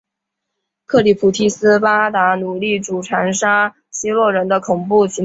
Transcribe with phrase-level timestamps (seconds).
[0.87, 5.19] 克里普提指斯巴达奴隶主残杀希洛人的恐怖行动。